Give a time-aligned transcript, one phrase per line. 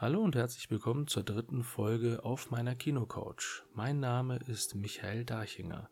[0.00, 3.64] Hallo und herzlich willkommen zur dritten Folge auf meiner Kinocouch.
[3.74, 5.90] Mein Name ist Michael Darchinger.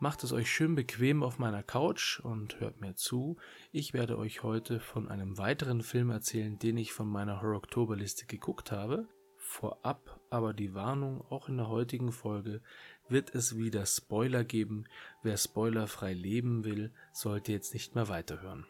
[0.00, 3.36] Macht es euch schön bequem auf meiner Couch und hört mir zu.
[3.70, 8.72] Ich werde euch heute von einem weiteren Film erzählen, den ich von meiner Horror-Oktober-Liste geguckt
[8.72, 9.06] habe.
[9.36, 12.60] Vorab aber die Warnung, auch in der heutigen Folge
[13.08, 14.86] wird es wieder Spoiler geben.
[15.22, 18.66] Wer spoilerfrei leben will, sollte jetzt nicht mehr weiterhören.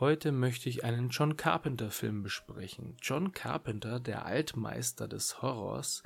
[0.00, 2.96] Heute möchte ich einen John Carpenter Film besprechen.
[3.02, 6.02] John Carpenter, der Altmeister des Horrors,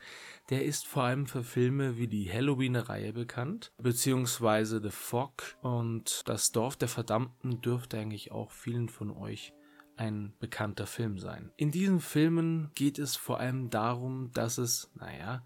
[0.51, 6.51] der ist vor allem für Filme wie die Halloween-Reihe bekannt, beziehungsweise The Fog und Das
[6.51, 9.53] Dorf der Verdammten dürfte eigentlich auch vielen von euch
[9.97, 11.51] ein bekannter Film sein.
[11.57, 15.45] In diesen Filmen geht es vor allem darum, dass es, naja,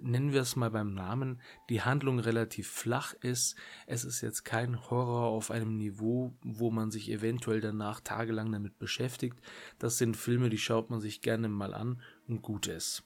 [0.00, 3.56] nennen wir es mal beim Namen, die Handlung relativ flach ist.
[3.86, 8.78] Es ist jetzt kein Horror auf einem Niveau, wo man sich eventuell danach tagelang damit
[8.78, 9.38] beschäftigt.
[9.78, 13.04] Das sind Filme, die schaut man sich gerne mal an und gut ist.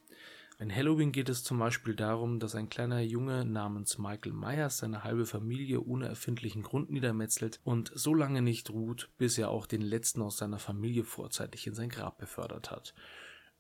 [0.61, 5.05] In Halloween geht es zum Beispiel darum, dass ein kleiner Junge namens Michael Myers seine
[5.05, 9.83] halbe Familie ohne erfindlichen Grund niedermetzelt und so lange nicht ruht, bis er auch den
[9.83, 12.93] letzten aus seiner Familie vorzeitig in sein Grab befördert hat.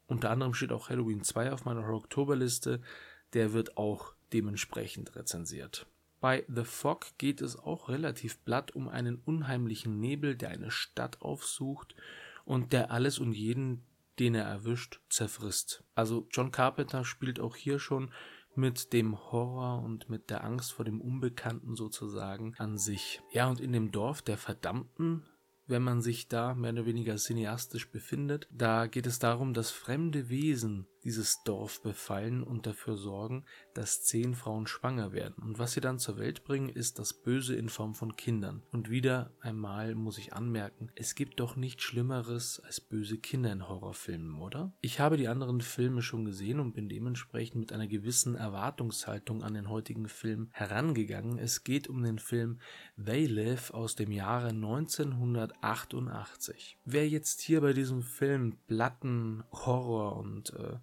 [0.09, 2.81] Unter anderem steht auch Halloween 2 auf meiner Oktoberliste,
[3.33, 5.87] der wird auch dementsprechend rezensiert.
[6.21, 11.23] Bei The Fog geht es auch relativ blatt um einen unheimlichen Nebel, der eine Stadt
[11.23, 11.95] aufsucht
[12.45, 13.85] und der alles und jeden,
[14.19, 15.85] den er erwischt, zerfrisst.
[15.95, 18.11] Also John Carpenter spielt auch hier schon
[18.55, 23.21] mit dem Horror und mit der Angst vor dem Unbekannten sozusagen an sich.
[23.33, 25.25] Ja, und in dem Dorf der Verdammten
[25.69, 28.49] wenn man sich da mehr oder weniger cineastisch befindet.
[28.51, 34.35] Da geht es darum, dass fremde Wesen dieses Dorf befallen und dafür sorgen, dass zehn
[34.35, 35.43] Frauen schwanger werden.
[35.43, 38.63] Und was sie dann zur Welt bringen, ist das Böse in Form von Kindern.
[38.73, 43.67] Und wieder einmal muss ich anmerken, es gibt doch nichts Schlimmeres als böse Kinder in
[43.67, 44.75] Horrorfilmen, oder?
[44.83, 49.55] Ich habe die anderen Filme schon gesehen und bin dementsprechend mit einer gewissen Erwartungshaltung an
[49.55, 51.39] den heutigen Film herangegangen.
[51.39, 52.61] Es geht um den Film
[53.03, 56.77] They Live aus dem Jahre 1988.
[56.85, 60.77] Wer jetzt hier bei diesem Film Platten, Horror und äh,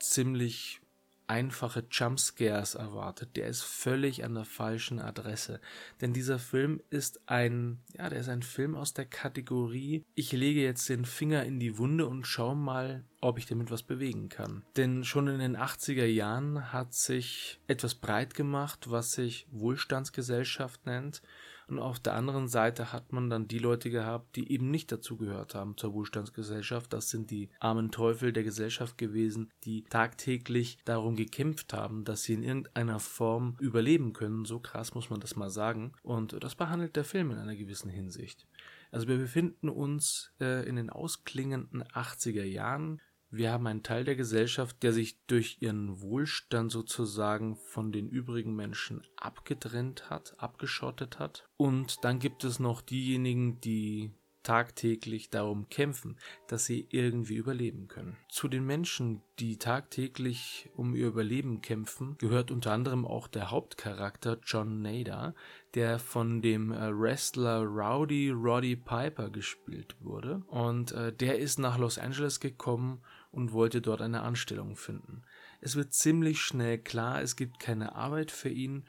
[0.00, 0.80] ziemlich
[1.28, 5.60] einfache Jumpscares erwartet, der ist völlig an der falschen Adresse.
[6.00, 10.62] Denn dieser Film ist ein, ja, der ist ein Film aus der Kategorie, ich lege
[10.62, 14.64] jetzt den Finger in die Wunde und schau mal, ob ich damit was bewegen kann.
[14.76, 21.22] Denn schon in den 80er Jahren hat sich etwas breit gemacht, was sich Wohlstandsgesellschaft nennt
[21.68, 25.16] und auf der anderen Seite hat man dann die Leute gehabt, die eben nicht dazu
[25.16, 26.92] gehört haben zur Wohlstandsgesellschaft.
[26.92, 32.34] Das sind die armen Teufel der Gesellschaft gewesen, die tagtäglich darum gekämpft haben, dass sie
[32.34, 34.46] in irgendeiner Form überleben können.
[34.46, 35.92] So krass muss man das mal sagen.
[36.02, 38.46] Und das behandelt der Film in einer gewissen Hinsicht.
[38.90, 43.00] Also wir befinden uns äh, in den ausklingenden 80er Jahren.
[43.30, 48.56] Wir haben einen Teil der Gesellschaft, der sich durch ihren Wohlstand sozusagen von den übrigen
[48.56, 51.46] Menschen abgetrennt hat, abgeschottet hat.
[51.56, 54.12] Und dann gibt es noch diejenigen, die
[54.48, 58.16] tagtäglich darum kämpfen, dass sie irgendwie überleben können.
[58.30, 64.38] Zu den Menschen, die tagtäglich um ihr Überleben kämpfen, gehört unter anderem auch der Hauptcharakter
[64.42, 65.34] John Nader,
[65.74, 70.42] der von dem äh, Wrestler Rowdy Roddy Piper gespielt wurde.
[70.46, 73.02] Und äh, der ist nach Los Angeles gekommen
[73.38, 75.22] und wollte dort eine Anstellung finden.
[75.60, 78.84] Es wird ziemlich schnell klar, es gibt keine Arbeit für ihn.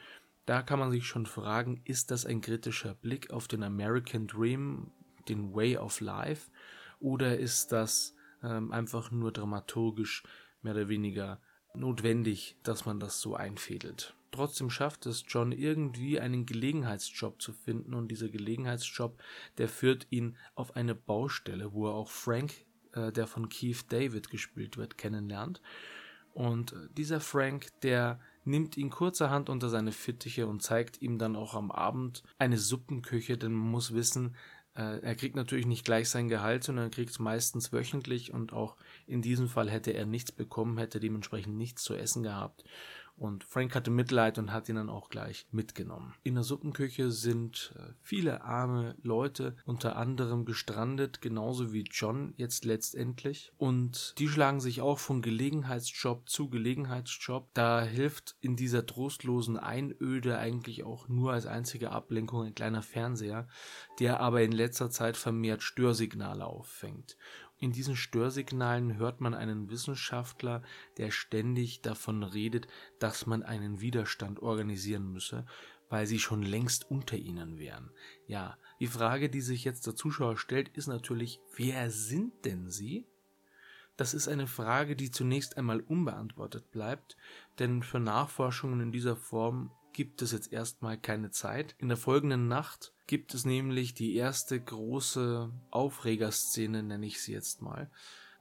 [0.48, 4.92] Da kann man sich schon fragen, ist das ein kritischer Blick auf den American Dream,
[5.28, 6.50] den Way of Life,
[7.00, 10.24] oder ist das ähm, einfach nur dramaturgisch
[10.64, 11.40] mehr oder weniger
[11.76, 14.16] notwendig, dass man das so einfädelt?
[14.32, 19.22] Trotzdem schafft es John irgendwie einen Gelegenheitsjob zu finden und dieser Gelegenheitsjob,
[19.60, 22.52] der führt ihn auf eine Baustelle, wo er auch Frank
[22.94, 25.62] äh, der von Keith David gespielt wird, kennenlernt.
[26.34, 31.36] Und äh, dieser Frank, der nimmt ihn kurzerhand unter seine Fittiche und zeigt ihm dann
[31.36, 34.36] auch am Abend eine Suppenküche, denn man muss wissen,
[34.76, 38.54] äh, er kriegt natürlich nicht gleich sein Gehalt, sondern er kriegt es meistens wöchentlich und
[38.54, 42.64] auch in diesem Fall hätte er nichts bekommen, hätte dementsprechend nichts zu essen gehabt.
[43.20, 46.14] Und Frank hatte Mitleid und hat ihn dann auch gleich mitgenommen.
[46.24, 52.64] In der Suppenküche sind äh, viele arme Leute unter anderem gestrandet, genauso wie John jetzt
[52.64, 53.52] letztendlich.
[53.58, 57.50] Und die schlagen sich auch von Gelegenheitsjob zu Gelegenheitsjob.
[57.54, 63.50] Da hilft in dieser trostlosen Einöde eigentlich auch nur als einzige Ablenkung ein kleiner Fernseher,
[64.00, 67.18] der aber in letzter Zeit vermehrt Störsignale auffängt.
[67.60, 70.64] In diesen Störsignalen hört man einen Wissenschaftler,
[70.98, 72.68] der ständig davon redet,
[73.00, 75.46] dass man einen Widerstand organisieren müsse,
[75.90, 77.92] weil sie schon längst unter ihnen wären.
[78.28, 83.06] Ja, die Frage, die sich jetzt der Zuschauer stellt, ist natürlich, wer sind denn sie?
[83.98, 87.18] Das ist eine Frage, die zunächst einmal unbeantwortet bleibt,
[87.60, 91.76] denn für Nachforschungen in dieser Form gibt es jetzt erstmal keine Zeit.
[91.78, 97.62] In der folgenden Nacht gibt es nämlich die erste große Aufregerszene, nenne ich sie jetzt
[97.62, 97.90] mal.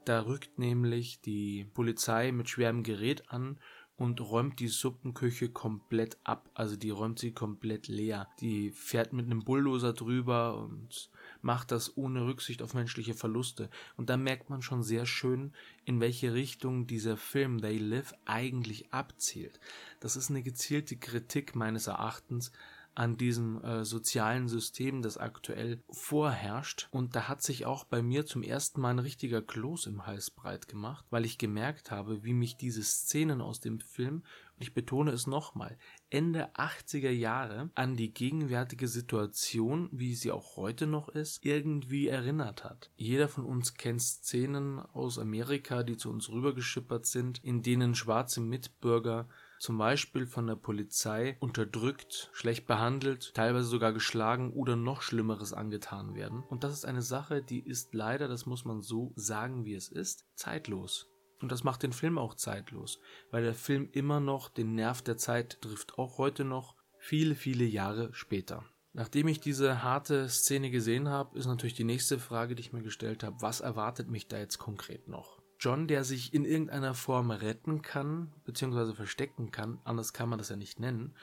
[0.05, 3.59] Da rückt nämlich die Polizei mit schwerem Gerät an
[3.97, 6.49] und räumt die Suppenküche komplett ab.
[6.55, 8.29] Also die räumt sie komplett leer.
[8.41, 11.11] Die fährt mit einem Bulldozer drüber und
[11.43, 13.71] macht das ohne Rücksicht auf menschliche Verluste.
[13.97, 15.53] Und da merkt man schon sehr schön,
[15.85, 19.61] in welche Richtung dieser Film They Live eigentlich abzielt.
[20.01, 22.53] Das ist eine gezielte Kritik meines Erachtens
[22.99, 26.89] an diesem äh, sozialen System, das aktuell vorherrscht.
[26.91, 30.33] Und da hat sich auch bei mir zum ersten Mal ein richtiger Kloß im Hals
[30.33, 34.25] breit gemacht, weil ich gemerkt habe, wie mich diese Szenen aus dem Film,
[34.57, 35.79] und ich betone es nochmal,
[36.11, 42.65] Ende 80er Jahre an die gegenwärtige Situation, wie sie auch heute noch ist, irgendwie erinnert
[42.65, 42.91] hat.
[42.97, 48.41] Jeder von uns kennt Szenen aus Amerika, die zu uns rübergeschippert sind, in denen schwarze
[48.41, 49.29] Mitbürger
[49.59, 56.15] zum Beispiel von der Polizei unterdrückt, schlecht behandelt, teilweise sogar geschlagen oder noch Schlimmeres angetan
[56.15, 56.43] werden.
[56.49, 59.89] Und das ist eine Sache, die ist leider, das muss man so sagen, wie es
[59.89, 61.09] ist, zeitlos.
[61.41, 63.01] Und das macht den Film auch zeitlos,
[63.31, 67.65] weil der Film immer noch den Nerv der Zeit trifft, auch heute noch, viele, viele
[67.65, 68.65] Jahre später.
[68.93, 72.83] Nachdem ich diese harte Szene gesehen habe, ist natürlich die nächste Frage, die ich mir
[72.83, 75.38] gestellt habe, was erwartet mich da jetzt konkret noch?
[75.61, 80.49] John, der sich in irgendeiner Form retten kann, beziehungsweise verstecken kann, anders kann man das
[80.49, 81.15] ja nicht nennen,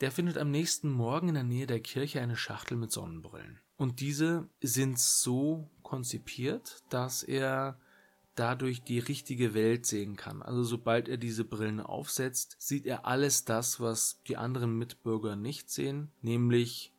[0.00, 3.60] der findet am nächsten Morgen in der Nähe der Kirche eine Schachtel mit Sonnenbrillen.
[3.76, 7.78] Und diese sind so konzipiert, dass er
[8.34, 10.40] dadurch die richtige Welt sehen kann.
[10.40, 15.70] Also sobald er diese Brillen aufsetzt, sieht er alles das, was die anderen Mitbürger nicht
[15.70, 16.92] sehen, nämlich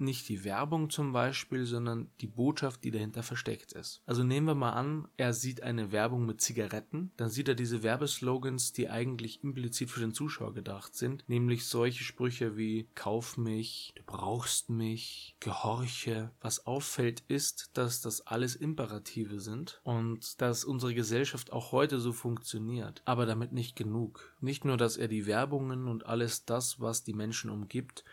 [0.00, 4.02] nicht die Werbung zum Beispiel, sondern die Botschaft, die dahinter versteckt ist.
[4.06, 7.82] Also nehmen wir mal an, er sieht eine Werbung mit Zigaretten, dann sieht er diese
[7.82, 13.92] Werbeslogans, die eigentlich implizit für den Zuschauer gedacht sind, nämlich solche Sprüche wie Kauf mich,
[13.96, 16.30] du brauchst mich, gehorche.
[16.40, 22.12] Was auffällt ist, dass das alles Imperative sind und dass unsere Gesellschaft auch heute so
[22.12, 24.34] funktioniert, aber damit nicht genug.
[24.40, 28.04] Nicht nur, dass er die Werbungen und alles das, was die Menschen umgibt,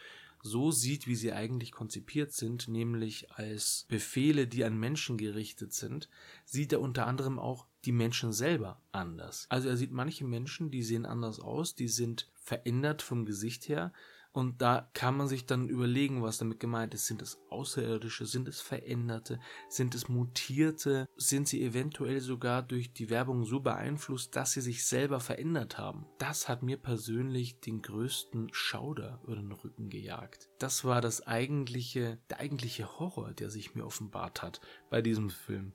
[0.44, 6.10] so sieht, wie sie eigentlich konzipiert sind, nämlich als Befehle, die an Menschen gerichtet sind,
[6.46, 9.48] sieht er unter anderem auch die Menschen selber anders.
[9.50, 13.94] Also er sieht manche Menschen, die sehen anders aus, die sind verändert vom Gesicht her,
[14.34, 17.06] und da kann man sich dann überlegen, was damit gemeint ist.
[17.06, 18.26] Sind es Außerirdische?
[18.26, 19.40] Sind es Veränderte?
[19.70, 21.08] Sind es Mutierte?
[21.16, 26.08] Sind sie eventuell sogar durch die Werbung so beeinflusst, dass sie sich selber verändert haben?
[26.18, 30.50] Das hat mir persönlich den größten Schauder über den Rücken gejagt.
[30.58, 35.74] Das war das eigentliche, der eigentliche Horror, der sich mir offenbart hat bei diesem Film.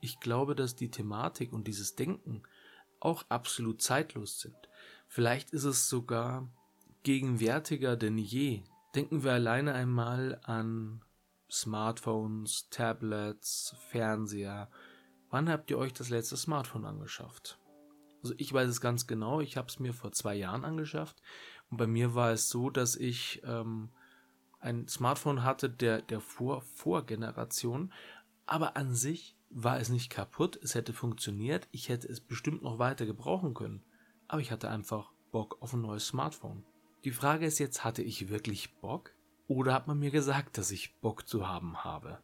[0.00, 2.42] Ich glaube, dass die Thematik und dieses Denken
[3.00, 4.56] auch absolut zeitlos sind.
[5.08, 6.48] Vielleicht ist es sogar
[7.02, 8.62] gegenwärtiger denn je.
[8.94, 11.02] Denken wir alleine einmal an
[11.50, 14.70] Smartphones, Tablets, Fernseher.
[15.30, 17.58] Wann habt ihr euch das letzte Smartphone angeschafft?
[18.22, 21.20] Also ich weiß es ganz genau, ich habe es mir vor zwei Jahren angeschafft
[21.70, 23.90] und bei mir war es so, dass ich ähm,
[24.60, 27.92] ein Smartphone hatte der, der Vor Vorgeneration,
[28.46, 32.78] aber an sich war es nicht kaputt, es hätte funktioniert, ich hätte es bestimmt noch
[32.78, 33.82] weiter gebrauchen können,
[34.28, 36.64] aber ich hatte einfach Bock auf ein neues Smartphone.
[37.04, 39.12] Die Frage ist jetzt, hatte ich wirklich Bock?
[39.48, 42.18] Oder hat man mir gesagt, dass ich Bock zu haben habe?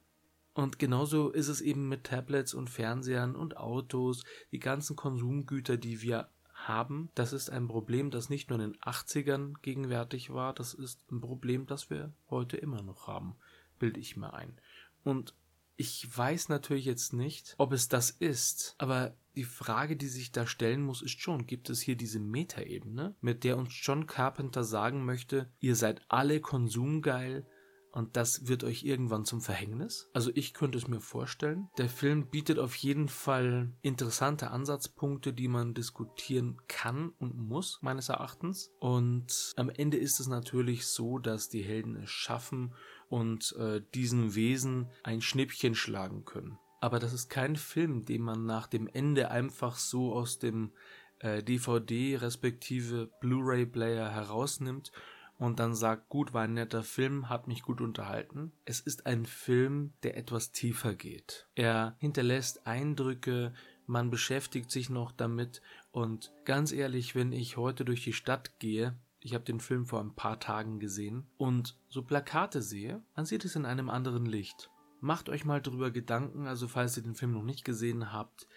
[0.53, 6.01] Und genauso ist es eben mit Tablets und Fernsehern und Autos, die ganzen Konsumgüter, die
[6.01, 7.09] wir haben.
[7.15, 11.21] Das ist ein Problem, das nicht nur in den 80ern gegenwärtig war, das ist ein
[11.21, 13.35] Problem, das wir heute immer noch haben,
[13.79, 14.57] bilde ich mir ein.
[15.03, 15.33] Und
[15.77, 20.45] ich weiß natürlich jetzt nicht, ob es das ist, aber die Frage, die sich da
[20.45, 25.05] stellen muss, ist schon, gibt es hier diese Metaebene, mit der uns John Carpenter sagen
[25.05, 27.47] möchte, ihr seid alle konsumgeil
[27.93, 30.09] und das wird euch irgendwann zum Verhängnis?
[30.11, 31.69] Also ich könnte es mir vorstellen.
[31.77, 38.09] Der Film bietet auf jeden Fall interessante Ansatzpunkte, die man diskutieren kann und muss, meines
[38.09, 38.73] Erachtens.
[38.81, 42.73] Und am Ende ist es natürlich so, dass die Helden es schaffen
[43.07, 46.59] und äh, diesen Wesen ein Schnippchen schlagen können.
[46.79, 50.71] Aber das ist kein Film, den man nach dem Ende einfach so aus dem
[51.19, 54.91] äh, DVD respektive Blu-ray-Player herausnimmt
[55.37, 58.51] und dann sagt, gut, war ein netter Film, hat mich gut unterhalten.
[58.65, 61.47] Es ist ein Film, der etwas tiefer geht.
[61.55, 63.53] Er hinterlässt Eindrücke,
[63.85, 68.95] man beschäftigt sich noch damit und ganz ehrlich, wenn ich heute durch die Stadt gehe,
[69.21, 73.43] ich habe den Film vor ein paar Tagen gesehen und so Plakate sehe, man sieht
[73.45, 74.69] es in einem anderen Licht.
[75.01, 78.47] Macht euch mal drüber Gedanken, also falls ihr den Film noch nicht gesehen habt,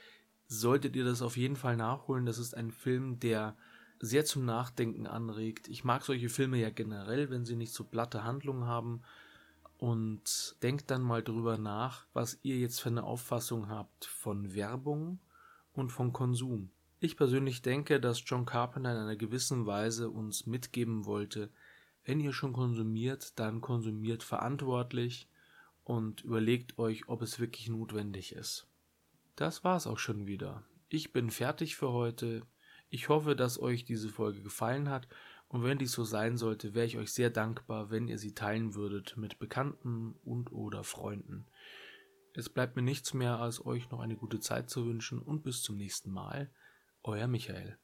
[0.48, 2.26] solltet ihr das auf jeden Fall nachholen.
[2.26, 3.56] Das ist ein Film, der
[4.00, 5.68] sehr zum Nachdenken anregt.
[5.68, 9.02] Ich mag solche Filme ja generell, wenn sie nicht so platte Handlungen haben.
[9.78, 15.18] Und denkt dann mal drüber nach, was ihr jetzt für eine Auffassung habt von Werbung
[15.72, 16.70] und von Konsum.
[17.00, 21.50] Ich persönlich denke, dass John Carpenter in einer gewissen Weise uns mitgeben wollte,
[22.04, 25.28] wenn ihr schon konsumiert, dann konsumiert verantwortlich
[25.84, 28.66] und überlegt euch, ob es wirklich notwendig ist.
[29.36, 30.64] Das war's auch schon wieder.
[30.88, 32.42] Ich bin fertig für heute.
[32.90, 35.08] Ich hoffe, dass euch diese Folge gefallen hat
[35.48, 38.74] und wenn dies so sein sollte, wäre ich euch sehr dankbar, wenn ihr sie teilen
[38.74, 41.46] würdet mit Bekannten und oder Freunden.
[42.34, 45.62] Es bleibt mir nichts mehr, als euch noch eine gute Zeit zu wünschen und bis
[45.62, 46.50] zum nächsten Mal.
[47.02, 47.76] Euer Michael.